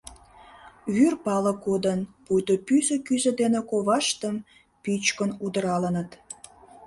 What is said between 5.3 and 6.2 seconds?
удыралыныт.